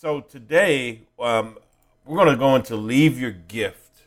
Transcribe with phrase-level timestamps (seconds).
[0.00, 1.58] So today, um,
[2.04, 4.02] we're going to go into leave your gift.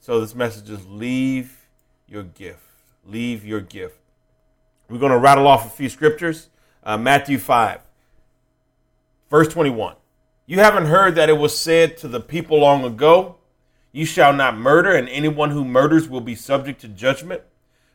[0.00, 1.68] So this message is leave
[2.08, 2.58] your gift.
[3.06, 4.00] Leave your gift.
[4.88, 6.48] We're going to rattle off a few scriptures.
[6.82, 7.82] Uh, Matthew 5,
[9.30, 9.94] verse 21.
[10.46, 13.36] You haven't heard that it was said to the people long ago,
[13.92, 17.42] You shall not murder, and anyone who murders will be subject to judgment.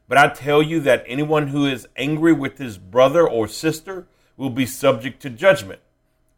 [0.07, 4.07] But I tell you that anyone who is angry with his brother or sister
[4.37, 5.81] will be subject to judgment.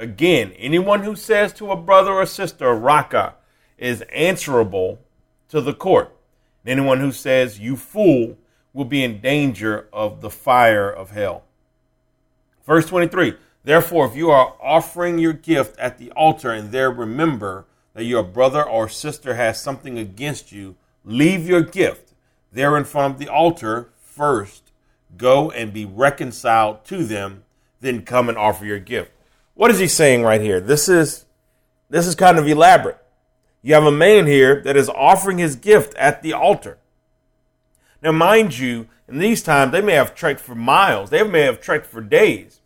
[0.02, 3.36] Again, anyone who says to a brother or sister, Raca,
[3.78, 4.98] is answerable
[5.50, 6.12] to the court.
[6.66, 8.36] Anyone who says, You fool,
[8.74, 11.44] will be in danger of the fire of hell.
[12.66, 17.68] Verse 23 Therefore, if you are offering your gift at the altar and there remember
[17.94, 22.14] that your brother or sister has something against you, leave your gift
[22.52, 24.72] there in front of the altar first.
[25.16, 27.44] Go and be reconciled to them,
[27.82, 29.12] then come and offer your gift.
[29.62, 30.60] What is he saying right here?
[30.60, 31.28] This is
[31.88, 32.98] this is kind of elaborate.
[33.62, 36.80] You have a man here that is offering his gift at the altar.
[38.02, 41.12] Now, mind you, in these times they may have trekked for miles.
[41.12, 42.62] They may have trekked for days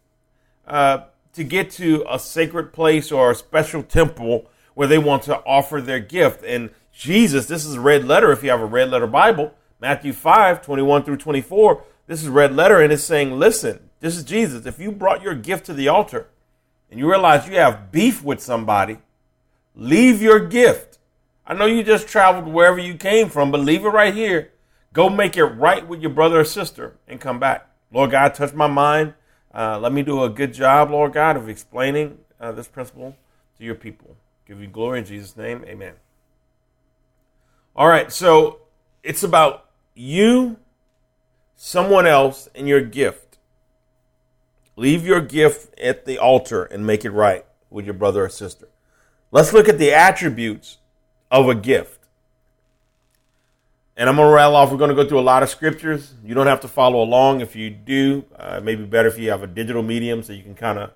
[0.66, 1.00] uh,
[1.34, 5.82] to get to a sacred place or a special temple where they want to offer
[5.82, 6.46] their gift.
[6.46, 8.32] And Jesus, this is a red letter.
[8.32, 12.56] If you have a red letter Bible, Matthew 5, 21 through 24, this is red
[12.56, 14.66] letter and it's saying, listen, this is Jesus.
[14.66, 16.30] If you brought your gift to the altar,
[16.90, 19.00] and you realize you have beef with somebody,
[19.76, 21.00] leave your gift.
[21.46, 24.52] I know you just traveled wherever you came from, but leave it right here.
[24.94, 27.70] Go make it right with your brother or sister and come back.
[27.92, 29.14] Lord God, touch my mind.
[29.54, 33.16] Uh, let me do a good job, Lord God, of explaining uh, this principle
[33.58, 34.16] to your people.
[34.48, 35.64] Give you glory in Jesus' name.
[35.68, 35.94] Amen.
[37.76, 38.62] All right, so
[39.04, 40.58] it's about you,
[41.56, 43.25] someone else, and your gift.
[44.76, 48.68] Leave your gift at the altar and make it right with your brother or sister.
[49.32, 50.78] Let's look at the attributes
[51.32, 52.00] of a gift.
[53.98, 54.72] And I'm going to rattle off.
[54.72, 56.14] We're going to go through a lot of scriptures.
[56.24, 57.40] You don't have to follow along.
[57.40, 60.56] If you do, uh, maybe better if you have a digital medium so you can
[60.56, 60.92] kind of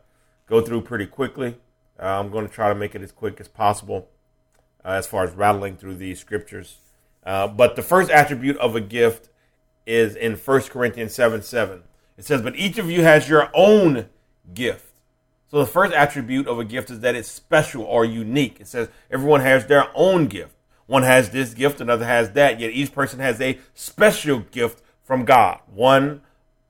[0.47, 1.57] go through pretty quickly.
[1.97, 4.09] Uh, I'm going to try to make it as quick as possible
[4.83, 6.77] uh, as far as rattling through these scriptures.
[7.25, 9.29] Uh, but the first attribute of a gift
[9.85, 11.83] is in 1 Corinthians 7 7.
[12.19, 14.07] It says, But each of you has your own
[14.53, 14.91] gift.
[15.49, 18.59] So the first attribute of a gift is that it's special or unique.
[18.59, 20.53] It says everyone has their own gift.
[20.85, 25.23] One has this gift, another has that, yet each person has a special gift from
[25.23, 26.21] God, one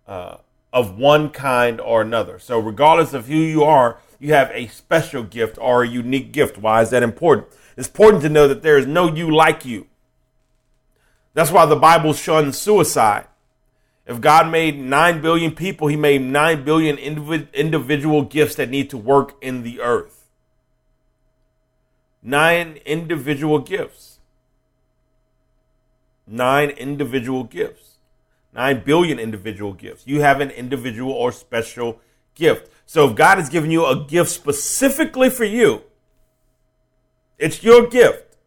[0.07, 0.37] uh,
[0.71, 2.37] of one kind or another.
[2.37, 6.57] So, regardless of who you are, you have a special gift or a unique gift.
[6.57, 7.47] Why is that important?
[7.75, 9.87] It's important to know that there is no you like you.
[11.33, 13.25] That's why the Bible shuns suicide.
[14.09, 18.97] If God made 9 billion people, he made 9 billion individual gifts that need to
[18.97, 20.25] work in the earth.
[22.23, 24.17] Nine individual gifts.
[26.25, 27.97] Nine individual gifts.
[28.51, 30.07] 9 billion individual gifts.
[30.07, 32.01] You have an individual or special
[32.33, 32.71] gift.
[32.87, 35.83] So if God has given you a gift specifically for you,
[37.37, 38.37] it's your gift.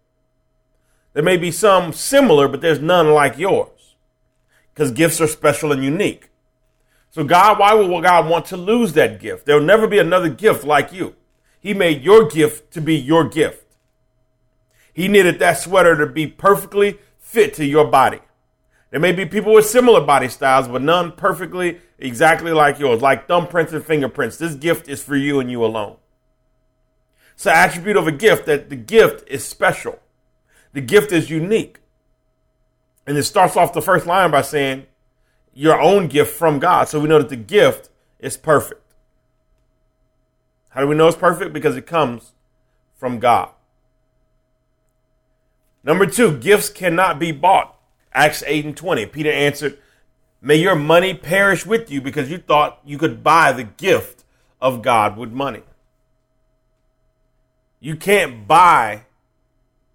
[1.12, 3.68] There may be some similar, but there's none like yours
[4.72, 6.30] because gifts are special and unique.
[7.10, 9.44] So, God, why would God want to lose that gift?
[9.44, 11.14] There will never be another gift like you.
[11.60, 13.66] He made your gift to be your gift.
[14.92, 18.20] He needed that sweater to be perfectly fit to your body.
[18.90, 23.26] There may be people with similar body styles, but none perfectly exactly like yours, like
[23.26, 24.36] thumbprints and fingerprints.
[24.36, 25.96] This gift is for you and you alone.
[27.34, 29.98] It's an attribute of a gift that the gift is special.
[30.74, 31.78] The gift is unique.
[33.06, 34.86] And it starts off the first line by saying,
[35.54, 36.88] your own gift from God.
[36.88, 38.80] So we know that the gift is perfect.
[40.70, 41.52] How do we know it's perfect?
[41.52, 42.32] Because it comes
[42.94, 43.50] from God.
[45.84, 47.76] Number two, gifts cannot be bought.
[48.14, 49.06] Acts 8 and 20.
[49.06, 49.78] Peter answered,
[50.40, 54.24] May your money perish with you because you thought you could buy the gift
[54.60, 55.62] of God with money.
[57.80, 59.04] You can't buy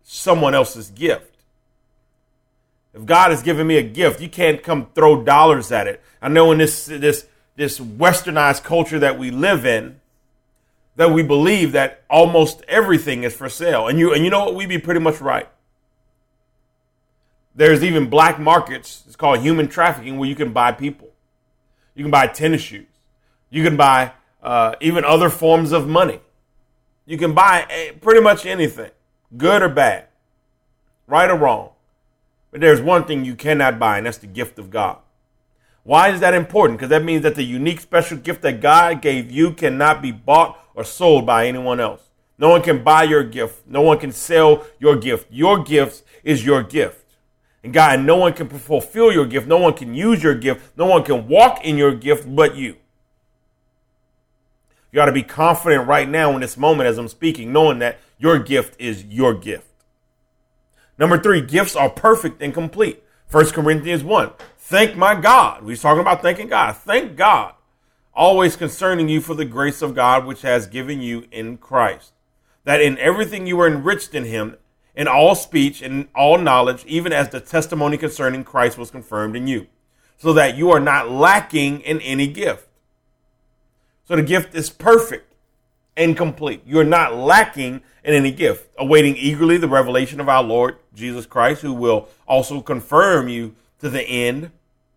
[0.04, 1.37] someone else's gift.
[2.98, 6.02] If God has given me a gift, you can't come throw dollars at it.
[6.20, 10.02] I know in this this this westernized culture that we live in,
[10.96, 13.88] that we believe that almost everything is for sale.
[13.88, 14.56] And you and you know what?
[14.56, 15.48] We'd be pretty much right.
[17.54, 19.04] There's even black markets.
[19.06, 21.10] It's called human trafficking, where you can buy people.
[21.94, 22.88] You can buy tennis shoes.
[23.52, 26.20] You can buy uh, even other forms of money.
[27.06, 28.92] You can buy eh, pretty much anything,
[29.38, 30.08] good or bad,
[31.06, 31.70] right or wrong.
[32.52, 35.00] But there's one thing you cannot buy, and that's the gift of God.
[35.84, 36.80] Why is that important?
[36.80, 40.60] Because that means that the unique special gift that God gave you cannot be bought
[40.76, 42.10] or sold by anyone else.
[42.38, 43.68] No one can buy your gift.
[43.68, 45.28] No one can sell your gift.
[45.32, 47.06] Your gift is your gift.
[47.64, 49.48] And God, no one can fulfill your gift.
[49.48, 50.78] No one can use your gift.
[50.78, 52.76] No one can walk in your gift but you.
[54.92, 58.00] You ought to be confident right now in this moment as I'm speaking, knowing that
[58.18, 59.68] your gift is your gift.
[60.98, 63.04] Number three, gifts are perfect and complete.
[63.30, 64.32] 1 Corinthians 1.
[64.58, 65.64] Thank my God.
[65.64, 66.76] We're talking about thanking God.
[66.76, 67.54] Thank God.
[68.14, 72.14] Always concerning you for the grace of God which has given you in Christ.
[72.64, 74.58] That in everything you were enriched in him,
[74.96, 79.46] in all speech and all knowledge, even as the testimony concerning Christ was confirmed in
[79.46, 79.68] you,
[80.18, 82.68] so that you are not lacking in any gift.
[84.06, 85.27] So the gift is perfect
[85.98, 86.62] and complete.
[86.66, 91.62] You're not lacking in any gift, awaiting eagerly the revelation of our Lord Jesus Christ,
[91.62, 94.52] who will also confirm you to the end.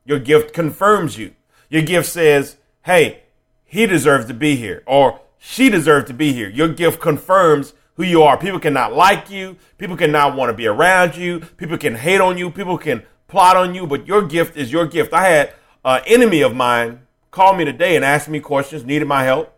[0.04, 1.34] Your gift confirms you.
[1.68, 3.22] Your gift says, hey,
[3.64, 6.48] he deserves to be here, or she deserves to be here.
[6.48, 8.36] Your gift confirms who you are.
[8.36, 9.56] People cannot like you.
[9.78, 11.40] People cannot want to be around you.
[11.56, 12.50] People can hate on you.
[12.50, 15.12] People can plot on you, but your gift is your gift.
[15.12, 15.54] I had
[15.84, 17.00] an enemy of mine
[17.30, 19.56] call me today and ask me questions, needed my help.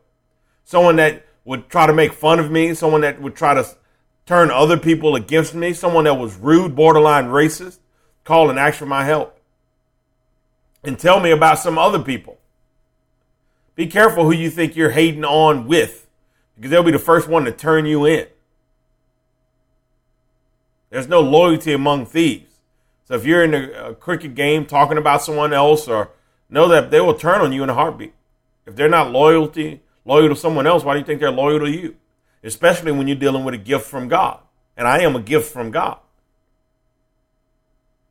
[0.64, 3.66] Someone that would try to make fun of me, someone that would try to
[4.26, 7.78] turn other people against me, someone that was rude, borderline racist,
[8.24, 9.38] call and ask for my help.
[10.84, 12.38] And tell me about some other people.
[13.74, 16.06] Be careful who you think you're hating on with,
[16.56, 18.26] because they'll be the first one to turn you in.
[20.90, 22.52] There's no loyalty among thieves.
[23.04, 26.10] So if you're in a, cricket game talking about someone else, or
[26.50, 28.14] know that they will turn on you in a heartbeat.
[28.66, 31.70] If they're not loyalty loyal to someone else, why do you think they're loyal to
[31.70, 31.96] you?
[32.42, 34.40] Especially when you're dealing with a gift from God.
[34.76, 35.98] And I am a gift from God.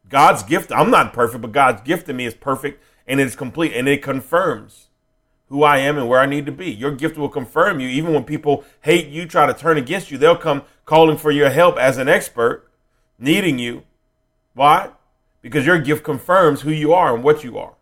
[0.07, 3.35] God's gift, I'm not perfect, but God's gift to me is perfect and it is
[3.35, 4.87] complete and it confirms
[5.47, 6.71] who I am and where I need to be.
[6.71, 7.87] Your gift will confirm you.
[7.89, 11.49] Even when people hate you, try to turn against you, they'll come calling for your
[11.49, 12.69] help as an expert,
[13.19, 13.83] needing you.
[14.53, 14.91] Why?
[15.41, 17.73] Because your gift confirms who you are and what you are.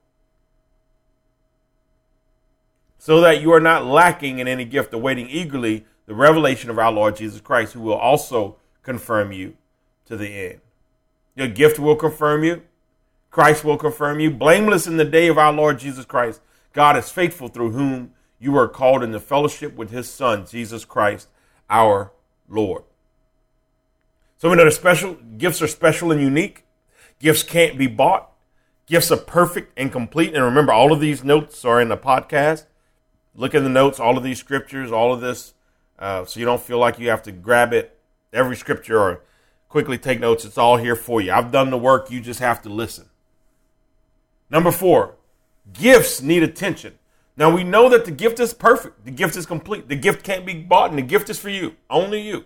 [3.00, 6.92] So that you are not lacking in any gift, awaiting eagerly the revelation of our
[6.92, 9.56] Lord Jesus Christ, who will also confirm you
[10.06, 10.62] to the end.
[11.36, 12.62] Your gift will confirm you.
[13.31, 14.30] Christ will confirm you.
[14.30, 16.42] Blameless in the day of our Lord Jesus Christ.
[16.74, 21.30] God is faithful through whom you are called into fellowship with his Son, Jesus Christ,
[21.69, 22.12] our
[22.50, 22.84] Lord.
[24.38, 26.66] So we know special gifts are special and unique.
[27.19, 28.31] Gifts can't be bought.
[28.88, 30.34] Gifts are perfect and complete.
[30.34, 32.66] And remember, all of these notes are in the podcast.
[33.39, 35.53] Look in the notes, all of these scriptures, all of this,
[35.97, 37.97] uh, so you don't feel like you have to grab it
[38.33, 39.21] every scripture or
[39.69, 40.44] quickly take notes.
[40.44, 41.31] It's all here for you.
[41.31, 42.12] I've done the work.
[42.12, 43.06] You just have to listen.
[44.50, 45.15] Number four,
[45.71, 47.00] gifts need attention.
[47.38, 49.06] Now we know that the gift is perfect.
[49.06, 49.88] The gift is complete.
[49.88, 52.44] The gift can't be bought and the gift is for you, only you.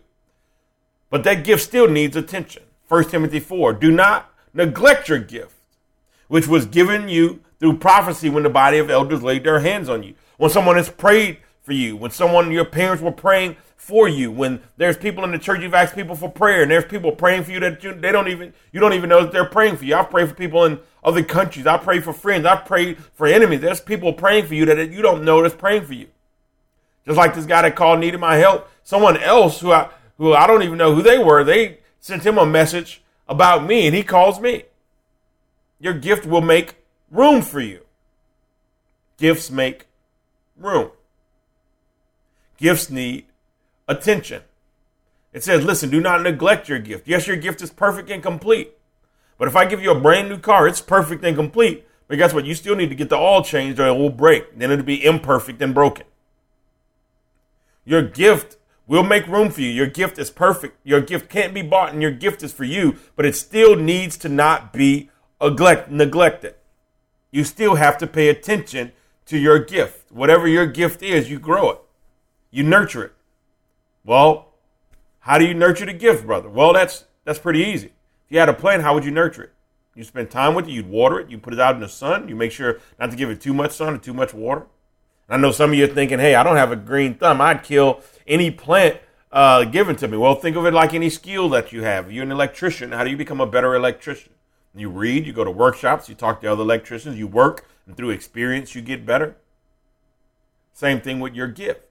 [1.09, 2.65] But that gift still needs attention.
[2.87, 5.55] 1 Timothy 4, do not neglect your gift,
[6.27, 10.03] which was given you through prophecy when the body of elders laid their hands on
[10.03, 10.13] you.
[10.37, 14.31] When someone has prayed for you, when someone, your parents were praying for you.
[14.31, 17.43] When there's people in the church, you've asked people for prayer, and there's people praying
[17.43, 19.83] for you that you, they don't even you don't even know that they're praying for
[19.83, 19.95] you.
[19.95, 21.67] I've prayed for people in other countries.
[21.67, 22.45] I pray for friends.
[22.45, 23.59] I pray for enemies.
[23.59, 26.07] There's people praying for you that you don't know that's praying for you.
[27.05, 28.69] Just like this guy that called needed my help.
[28.83, 31.43] Someone else who I who I don't even know who they were.
[31.43, 34.63] They sent him a message about me, and he calls me.
[35.79, 36.75] Your gift will make
[37.11, 37.81] room for you.
[39.17, 39.87] Gifts make
[40.57, 40.91] room.
[42.57, 43.25] Gifts need
[43.87, 44.41] attention.
[45.33, 47.07] It says, listen, do not neglect your gift.
[47.07, 48.73] Yes, your gift is perfect and complete.
[49.37, 51.87] But if I give you a brand new car, it's perfect and complete.
[52.07, 52.45] But guess what?
[52.45, 54.57] You still need to get the oil changed or it will break.
[54.57, 56.05] Then it'll be imperfect and broken.
[57.85, 58.57] Your gift
[58.87, 59.69] will make room for you.
[59.69, 60.77] Your gift is perfect.
[60.83, 64.17] Your gift can't be bought and your gift is for you, but it still needs
[64.17, 65.09] to not be
[65.41, 66.55] neglect, neglected.
[67.31, 68.91] You still have to pay attention
[69.25, 70.11] to your gift.
[70.11, 71.79] Whatever your gift is, you grow it.
[72.51, 73.13] You nurture it.
[74.05, 74.49] Well,
[75.19, 76.49] how do you nurture the gift, brother?
[76.49, 77.87] Well, that's that's pretty easy.
[77.87, 79.53] If you had a plant, how would you nurture it?
[79.95, 82.27] You spend time with it, you'd water it, you put it out in the sun,
[82.27, 84.65] you make sure not to give it too much sun or too much water.
[85.29, 87.41] I know some of you are thinking, hey, I don't have a green thumb.
[87.41, 88.99] I'd kill any plant
[89.31, 90.17] uh, given to me.
[90.17, 92.11] Well, think of it like any skill that you have.
[92.11, 92.91] You're an electrician.
[92.91, 94.33] How do you become a better electrician?
[94.75, 98.11] You read, you go to workshops, you talk to other electricians, you work, and through
[98.11, 99.35] experience, you get better.
[100.73, 101.81] Same thing with your gift.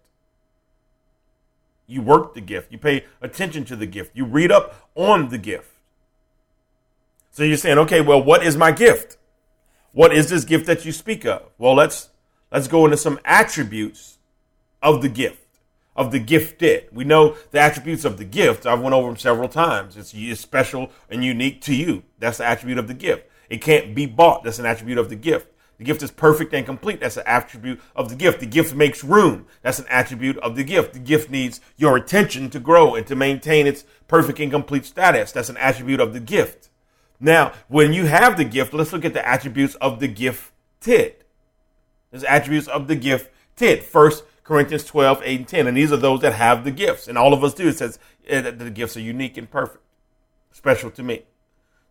[1.86, 2.72] You work the gift.
[2.72, 4.12] You pay attention to the gift.
[4.14, 5.70] You read up on the gift.
[7.30, 9.18] So you're saying, okay, well, what is my gift?
[9.92, 11.42] What is this gift that you speak of?
[11.58, 12.10] Well, let's
[12.50, 14.18] let's go into some attributes
[14.82, 15.40] of the gift.
[15.94, 16.88] of the gifted.
[16.92, 18.66] We know the attributes of the gift.
[18.66, 19.96] I've went over them several times.
[19.96, 22.02] It's, it's special and unique to you.
[22.18, 23.28] That's the attribute of the gift.
[23.50, 24.44] It can't be bought.
[24.44, 25.48] That's an attribute of the gift.
[25.78, 27.00] The gift is perfect and complete.
[27.00, 28.40] That's an attribute of the gift.
[28.40, 29.46] The gift makes room.
[29.62, 30.92] That's an attribute of the gift.
[30.92, 35.32] The gift needs your attention to grow and to maintain its perfect and complete status.
[35.32, 36.68] That's an attribute of the gift.
[37.18, 41.16] Now, when you have the gift, let's look at the attributes of the gifted.
[42.10, 43.84] There's attributes of the gift gifted.
[43.84, 45.66] First Corinthians 12, 8, and 10.
[45.66, 47.08] And these are those that have the gifts.
[47.08, 47.68] And all of us do.
[47.68, 49.82] It says eh, that the gifts are unique and perfect,
[50.52, 51.22] special to me.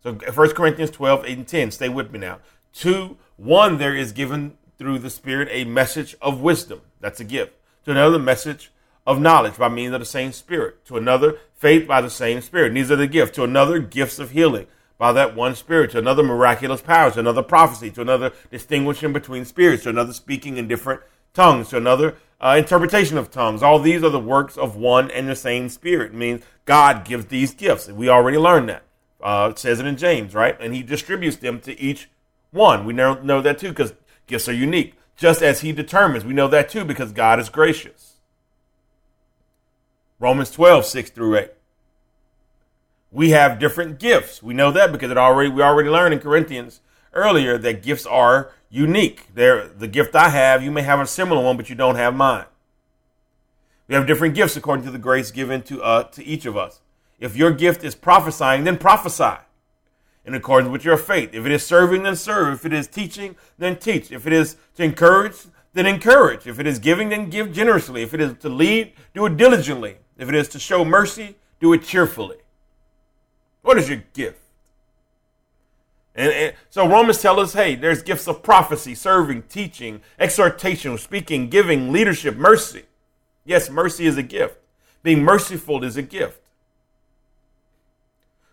[0.02, 1.70] So 1 Corinthians 12, 8, and 10.
[1.70, 2.40] Stay with me now.
[2.72, 6.80] Two, one, there is given through the Spirit a message of wisdom.
[7.00, 7.52] That's a gift.
[7.84, 8.72] To another, message
[9.06, 10.84] of knowledge by means of the same Spirit.
[10.86, 12.68] To another, faith by the same Spirit.
[12.68, 13.36] And these are the gifts.
[13.36, 14.66] To another, gifts of healing
[14.98, 15.92] by that one Spirit.
[15.92, 17.14] To another, miraculous powers.
[17.14, 17.90] To another, prophecy.
[17.92, 19.84] To another, distinguishing between spirits.
[19.84, 21.02] To another, speaking in different
[21.34, 21.68] tongues.
[21.70, 23.62] To another, uh, interpretation of tongues.
[23.62, 26.12] All these are the works of one and the same Spirit.
[26.12, 27.88] It means God gives these gifts.
[27.88, 28.82] We already learned that.
[29.20, 30.56] Uh, it says it in James, right?
[30.60, 32.08] And He distributes them to each
[32.52, 32.84] one.
[32.84, 33.94] We know, know that too because
[34.26, 34.94] gifts are unique.
[35.16, 36.24] Just as He determines.
[36.24, 38.16] We know that too because God is gracious.
[40.20, 41.50] Romans 12, 6 through 8.
[43.10, 44.42] We have different gifts.
[44.42, 46.80] We know that because it already we already learned in Corinthians
[47.12, 49.26] earlier that gifts are unique.
[49.34, 52.14] They're, the gift I have, you may have a similar one, but you don't have
[52.14, 52.46] mine.
[53.86, 56.80] We have different gifts according to the grace given to uh, to each of us.
[57.20, 59.36] If your gift is prophesying, then prophesy
[60.24, 61.30] in accordance with your faith.
[61.32, 62.54] If it is serving, then serve.
[62.54, 64.12] If it is teaching, then teach.
[64.12, 65.36] If it is to encourage,
[65.72, 66.46] then encourage.
[66.46, 68.02] If it is giving, then give generously.
[68.02, 69.96] If it is to lead, do it diligently.
[70.16, 72.36] If it is to show mercy, do it cheerfully.
[73.62, 74.38] What is your gift?
[76.14, 81.48] And, and, so Romans tell us, hey, there's gifts of prophecy, serving, teaching, exhortation, speaking,
[81.48, 82.84] giving, leadership, mercy.
[83.44, 84.58] Yes, mercy is a gift.
[85.02, 86.38] Being merciful is a gift.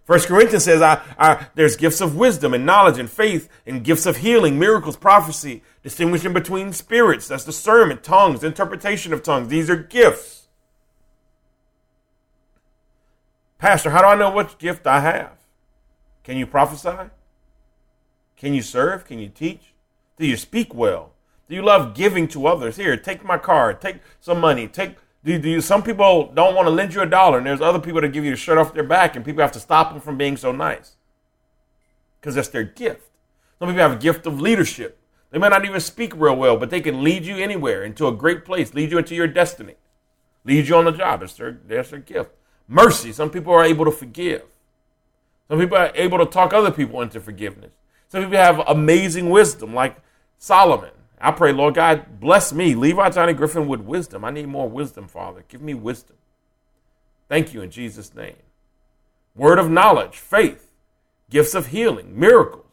[0.10, 4.08] First Corinthians says, I, I, there's gifts of wisdom and knowledge and faith and gifts
[4.08, 7.28] of healing, miracles, prophecy, distinguishing between spirits.
[7.28, 9.50] That's discernment, tongues, interpretation of tongues.
[9.50, 10.48] These are gifts.
[13.60, 15.34] Pastor, how do I know what gift I have?
[16.24, 17.12] Can you prophesy?
[18.36, 19.06] Can you serve?
[19.06, 19.76] Can you teach?
[20.18, 21.12] Do you speak well?
[21.48, 22.78] Do you love giving to others?
[22.78, 24.96] Here, take my card, take some money, take.
[25.24, 27.80] Do, do you, some people don't want to lend you a dollar, and there's other
[27.80, 30.02] people that give you a shirt off their back, and people have to stop them
[30.02, 30.96] from being so nice
[32.20, 33.10] because that's their gift.
[33.60, 34.98] Some people have a gift of leadership.
[35.32, 38.12] They might not even speak real well, but they can lead you anywhere into a
[38.12, 39.76] great place, lead you into your destiny,
[40.46, 41.20] lead you on the job.
[41.20, 42.32] That's their, that's their gift.
[42.68, 43.12] Mercy.
[43.12, 44.44] Some people are able to forgive.
[45.50, 47.72] Some people are able to talk other people into forgiveness.
[48.08, 49.98] Some people have amazing wisdom, like
[50.38, 50.92] Solomon.
[51.20, 54.24] I pray, Lord God, bless me, Levi Johnny Griffin, with wisdom.
[54.24, 55.44] I need more wisdom, Father.
[55.48, 56.16] Give me wisdom.
[57.28, 58.38] Thank you in Jesus' name.
[59.36, 60.72] Word of knowledge, faith,
[61.30, 62.66] gifts of healing, miracles.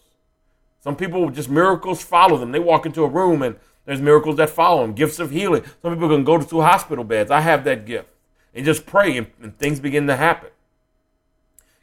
[0.81, 2.53] Some people just miracles follow them.
[2.53, 4.95] They walk into a room and there's miracles that follow them.
[4.95, 5.65] Gifts of healing.
[5.83, 7.31] Some people can go to hospital beds.
[7.31, 8.09] I have that gift.
[8.55, 10.51] And just pray and, and things begin to happen.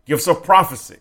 [0.05, 0.97] Gifts of prophecy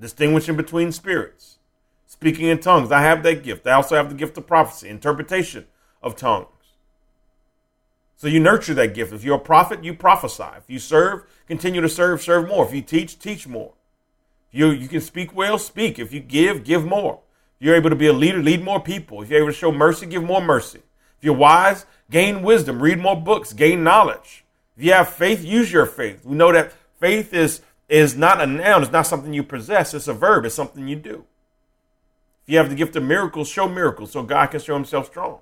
[0.00, 1.58] distinguishing between spirits,
[2.06, 2.90] speaking in tongues.
[2.90, 3.66] I have that gift.
[3.66, 5.66] I also have the gift of prophecy, interpretation
[6.02, 6.48] of tongues.
[8.16, 9.12] So you nurture that gift.
[9.12, 10.56] If you're a prophet, you prophesy.
[10.56, 12.64] If you serve, continue to serve, serve more.
[12.66, 13.74] If you teach, teach more.
[14.50, 15.98] If you, you can speak well, speak.
[15.98, 17.20] If you give, give more.
[17.58, 19.22] If you're able to be a leader, lead more people.
[19.22, 20.78] If you're able to show mercy, give more mercy.
[21.18, 24.44] If you're wise, gain wisdom, read more books, gain knowledge.
[24.76, 26.24] If you have faith, use your faith.
[26.24, 30.08] We know that faith is is not a noun, it's not something you possess, it's
[30.08, 31.24] a verb, it's something you do.
[32.46, 35.40] If you have the gift of miracles, show miracles so God can show himself strong.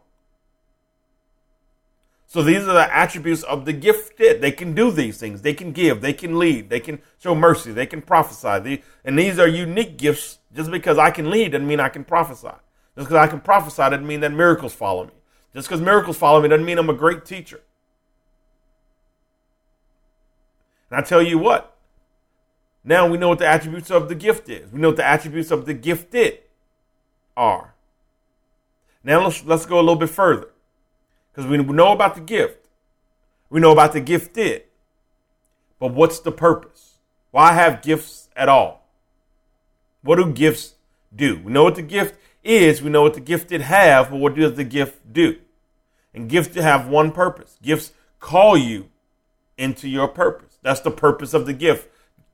[2.26, 4.40] So these are the attributes of the gifted.
[4.40, 5.42] They can do these things.
[5.42, 6.00] They can give.
[6.00, 6.70] They can lead.
[6.70, 7.72] They can show mercy.
[7.72, 8.82] They can prophesy.
[9.04, 10.38] and these are unique gifts.
[10.56, 12.48] Just because I can lead doesn't mean I can prophesy.
[12.96, 15.12] Just because I can prophesy doesn't mean that miracles follow me.
[15.52, 17.60] Just because miracles follow me doesn't mean I'm a great teacher.
[20.90, 21.76] And I tell you what,
[22.82, 24.72] now we know what the attributes of the gift is.
[24.72, 26.38] We know what the attributes of the gifted
[27.36, 27.74] are.
[29.02, 30.48] Now let's let's go a little bit further.
[31.32, 32.68] Because we know about the gift.
[33.50, 34.64] We know about the gifted.
[35.78, 36.98] But what's the purpose?
[37.30, 38.88] Why have gifts at all?
[40.02, 40.74] What do gifts
[41.14, 41.40] do?
[41.44, 44.54] We know what the gift is, we know what the gifted have, but what does
[44.54, 45.38] the gift do?
[46.12, 47.58] And gifts have one purpose.
[47.62, 48.90] Gifts call you
[49.58, 50.58] into your purpose.
[50.62, 51.88] That's the purpose of the gift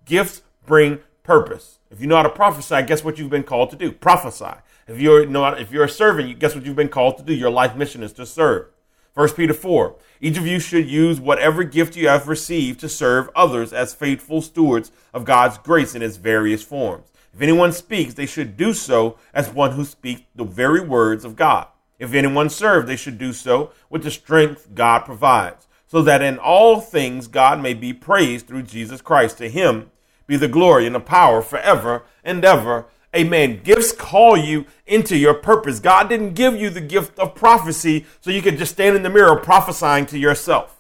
[0.05, 1.79] Gifts bring purpose.
[1.91, 3.93] If you know how to prophesy, guess what you've been called to do?
[3.93, 4.59] Prophesy.
[4.91, 5.23] If you're
[5.57, 7.33] if you're a servant, guess what you've been called to do?
[7.33, 8.67] Your life mission is to serve.
[9.15, 9.95] 1 Peter 4.
[10.21, 14.43] Each of you should use whatever gift you have received to serve others as faithful
[14.43, 17.13] stewards of God's grace in its various forms.
[17.33, 21.37] If anyone speaks, they should do so as one who speaks the very words of
[21.37, 21.69] God.
[22.01, 26.37] If anyone serves, they should do so with the strength God provides, so that in
[26.37, 29.39] all things God may be praised through Jesus Christ.
[29.39, 29.93] To him
[30.27, 32.87] be the glory and the power forever and ever.
[33.15, 33.61] Amen.
[33.65, 35.81] Gifts call you into your purpose.
[35.81, 39.11] God didn't give you the gift of prophecy so you could just stand in the
[39.11, 40.77] mirror prophesying to yourself.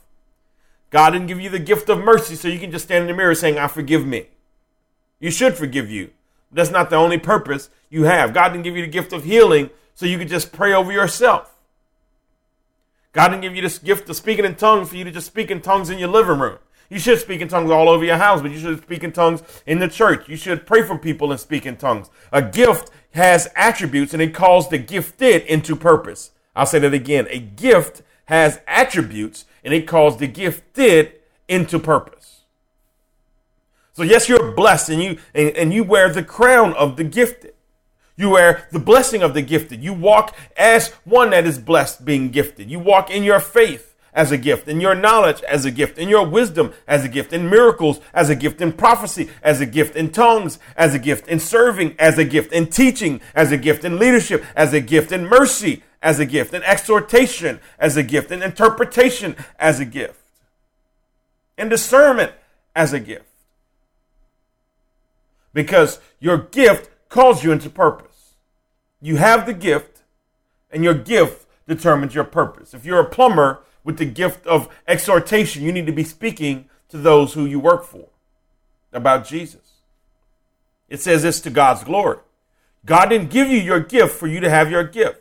[0.90, 3.16] God didn't give you the gift of mercy so you can just stand in the
[3.16, 4.26] mirror saying, I forgive me.
[5.18, 6.10] You should forgive you.
[6.52, 8.32] That's not the only purpose you have.
[8.32, 11.54] God didn't give you the gift of healing so you could just pray over yourself.
[13.12, 15.50] God didn't give you this gift of speaking in tongues for you to just speak
[15.50, 16.58] in tongues in your living room.
[16.90, 19.42] You should speak in tongues all over your house, but you should speak in tongues
[19.64, 20.28] in the church.
[20.28, 22.10] You should pray for people and speak in tongues.
[22.32, 26.32] A gift has attributes and it calls the gifted into purpose.
[26.54, 27.28] I'll say that again.
[27.30, 31.12] A gift has attributes and it calls the gifted
[31.48, 32.40] into purpose.
[33.92, 37.54] So yes, you're blessed and you and, and you wear the crown of the gifted.
[38.16, 39.82] You wear the blessing of the gifted.
[39.82, 42.68] You walk as one that is blessed being gifted.
[42.68, 46.08] You walk in your faith as a gift, in your knowledge as a gift, in
[46.08, 49.96] your wisdom as a gift, in miracles as a gift, in prophecy as a gift,
[49.96, 53.84] in tongues as a gift, in serving as a gift, in teaching as a gift,
[53.84, 58.30] in leadership as a gift, in mercy as a gift, in exhortation as a gift,
[58.30, 60.20] in interpretation as a gift,
[61.56, 62.32] in discernment
[62.74, 63.24] as a gift.
[65.52, 68.34] Because your gift calls you into purpose.
[69.00, 70.02] You have the gift,
[70.70, 72.72] and your gift determines your purpose.
[72.74, 76.98] If you're a plumber, with the gift of exhortation, you need to be speaking to
[76.98, 78.08] those who you work for
[78.92, 79.78] about Jesus.
[80.88, 82.18] It says this to God's glory.
[82.84, 85.20] God didn't give you your gift for you to have your gift.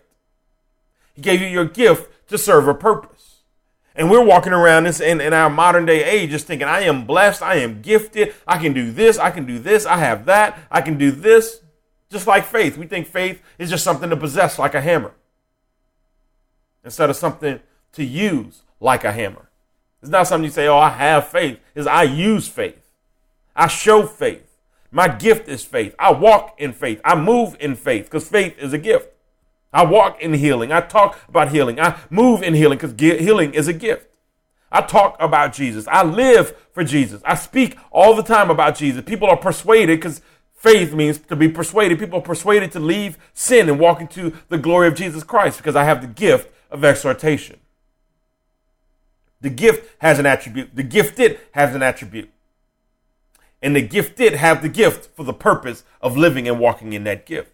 [1.13, 3.41] He gave you your gift to serve a purpose.
[3.95, 7.05] And we're walking around this in, in our modern day age just thinking, I am
[7.05, 10.57] blessed, I am gifted, I can do this, I can do this, I have that,
[10.71, 11.61] I can do this.
[12.09, 12.77] Just like faith.
[12.77, 15.11] We think faith is just something to possess like a hammer.
[16.83, 17.59] Instead of something
[17.93, 19.49] to use like a hammer.
[20.01, 21.59] It's not something you say, oh, I have faith.
[21.75, 22.89] It's I use faith.
[23.55, 24.45] I show faith.
[24.91, 25.93] My gift is faith.
[25.99, 27.01] I walk in faith.
[27.03, 29.09] I move in faith because faith is a gift.
[29.71, 30.71] I walk in healing.
[30.71, 31.79] I talk about healing.
[31.79, 34.07] I move in healing because healing is a gift.
[34.71, 35.87] I talk about Jesus.
[35.87, 37.21] I live for Jesus.
[37.25, 39.03] I speak all the time about Jesus.
[39.03, 40.21] People are persuaded because
[40.53, 41.99] faith means to be persuaded.
[41.99, 45.75] People are persuaded to leave sin and walk into the glory of Jesus Christ because
[45.75, 47.59] I have the gift of exhortation.
[49.41, 50.75] The gift has an attribute.
[50.75, 52.29] The gifted has an attribute.
[53.61, 57.25] And the gifted have the gift for the purpose of living and walking in that
[57.25, 57.51] gift.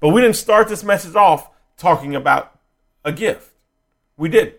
[0.00, 2.58] But we didn't start this message off talking about
[3.04, 3.52] a gift.
[4.16, 4.54] We did.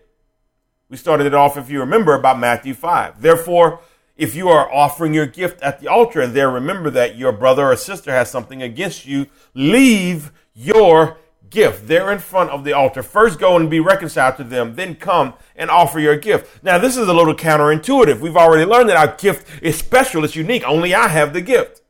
[0.88, 3.20] We started it off, if you remember, about Matthew 5.
[3.20, 3.80] Therefore,
[4.16, 7.66] if you are offering your gift at the altar and there remember that your brother
[7.66, 11.18] or sister has something against you, leave your
[11.50, 13.02] gift there in front of the altar.
[13.02, 16.62] First go and be reconciled to them, then come and offer your gift.
[16.62, 18.20] Now, this is a little counterintuitive.
[18.20, 20.64] We've already learned that our gift is special, it's unique.
[20.66, 21.82] Only I have the gift.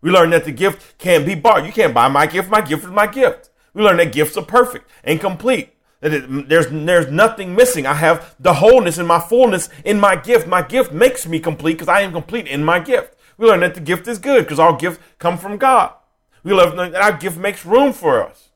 [0.00, 1.64] We learned that the gift can't be bought.
[1.64, 2.50] You can't buy my gift.
[2.50, 3.48] My gift is my gift.
[3.72, 5.70] We learned that gifts are perfect and complete.
[6.00, 7.86] That it, there's there's nothing missing.
[7.86, 10.46] I have the wholeness and my fullness in my gift.
[10.46, 13.16] My gift makes me complete because I am complete in my gift.
[13.38, 15.94] We learned that the gift is good because our gifts come from God.
[16.42, 18.50] We learned that our gift makes room for us.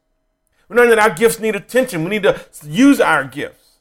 [0.69, 2.05] We learn that our gifts need attention.
[2.05, 3.79] We need to use our gifts.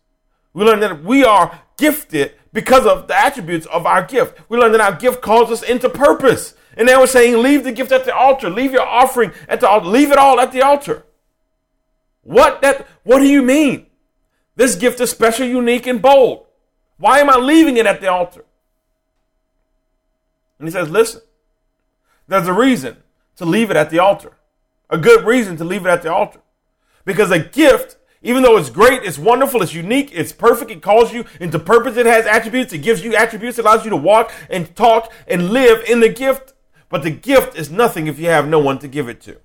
[0.54, 4.40] We learn that we are gifted because of the attributes of our gift.
[4.50, 6.56] We learn that our gift calls us into purpose.
[6.76, 8.50] And they were saying, leave the gift at the altar.
[8.50, 9.88] Leave your offering at the altar.
[9.88, 11.04] Leave it all at the altar.
[12.24, 13.88] What that, what do you mean?
[14.56, 16.46] This gift is special, unique, and bold.
[16.98, 18.44] Why am I leaving it at the altar?
[20.60, 21.22] And he says, listen,
[22.28, 22.98] there's a reason
[23.36, 24.34] to leave it at the altar.
[24.90, 26.40] A good reason to leave it at the altar.
[27.08, 31.14] Because a gift, even though it's great, it's wonderful, it's unique, it's perfect, it calls
[31.14, 34.30] you into purpose, it has attributes, it gives you attributes, it allows you to walk
[34.50, 36.54] and talk and live in the gift.
[36.90, 39.38] But the gift is nothing if you have no one to give it to.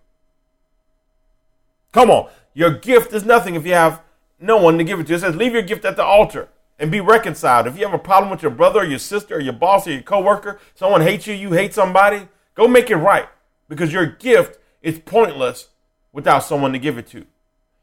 [1.92, 2.30] Come on.
[2.52, 4.02] Your gift is nothing if you have
[4.40, 5.14] no one to give it to.
[5.14, 6.48] It says, leave your gift at the altar
[6.80, 7.68] and be reconciled.
[7.68, 9.92] If you have a problem with your brother or your sister or your boss or
[9.92, 13.28] your coworker, someone hates you, you hate somebody, go make it right
[13.68, 15.68] because your gift is pointless
[16.12, 17.24] without someone to give it to.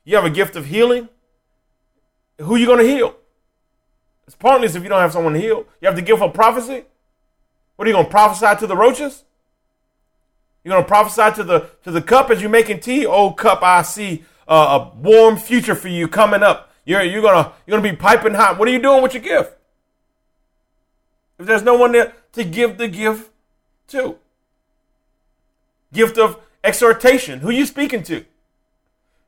[0.09, 1.07] You have a gift of healing.
[2.39, 3.15] Who are you going to heal?
[4.25, 5.67] It's pointless if you don't have someone to heal.
[5.79, 6.85] You have the gift of prophecy.
[7.75, 9.23] What are you going to prophesy to the roaches?
[10.63, 13.05] You're going to prophesy to the to the cup as you're making tea.
[13.05, 16.73] Oh, cup, I see a warm future for you coming up.
[16.85, 18.57] You're, you're gonna you're gonna be piping hot.
[18.57, 19.59] What are you doing with your gift?
[21.37, 23.29] If there's no one there to give the gift
[23.89, 24.17] to.
[25.93, 27.41] Gift of exhortation.
[27.41, 28.25] Who you speaking to?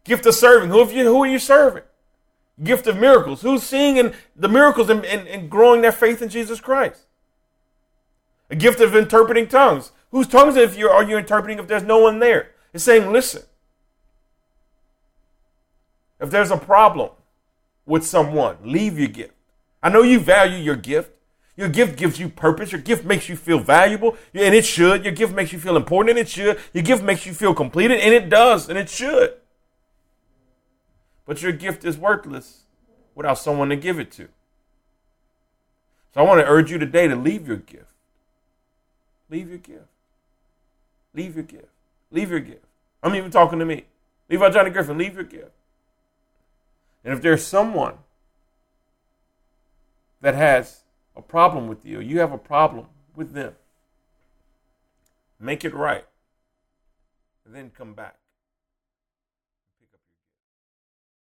[0.04, 0.70] Gift of serving.
[0.70, 1.84] Who, you, who are you serving?
[2.64, 3.42] Gift of miracles.
[3.42, 7.06] Who's seeing the miracles and, and, and growing their faith in Jesus Christ?
[8.50, 9.92] A gift of interpreting tongues.
[10.12, 12.52] Whose tongues if you are you interpreting if there's no one there?
[12.74, 13.44] It's saying, listen.
[16.20, 17.12] If there's a problem
[17.86, 19.34] with someone, leave your gift.
[19.82, 21.12] I know you value your gift.
[21.58, 22.72] Your gift gives you purpose.
[22.72, 25.04] Your gift makes you feel valuable, and it should.
[25.04, 26.60] Your gift makes you feel important, and it should.
[26.74, 29.34] Your gift makes you feel completed, and it does, and it should.
[31.26, 32.64] But your gift is worthless
[33.16, 34.28] without someone to give it to.
[36.14, 37.94] So I want to urge you today to leave your gift.
[39.30, 39.86] Leave your gift.
[41.14, 41.70] Leave your gift.
[42.12, 42.66] Leave your gift.
[43.02, 43.86] I'm even talking to me.
[44.30, 44.98] Levi Johnny Griffin.
[44.98, 45.52] Leave your gift.
[47.04, 47.96] And if there's someone
[50.22, 50.84] that has
[51.16, 53.56] a problem with you, you have a problem with them,
[55.40, 56.06] make it right.
[57.46, 58.21] Then come back.